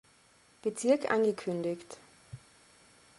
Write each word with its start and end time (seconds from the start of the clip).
Bezirk 0.63 1.11
angekündigt. 1.11 1.99